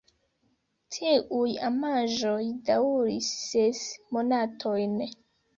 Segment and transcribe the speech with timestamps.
[0.95, 3.85] Tiuj amaĵoj daŭris ses
[4.19, 4.99] monatojn.